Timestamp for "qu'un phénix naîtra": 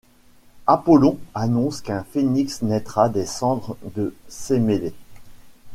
1.81-3.07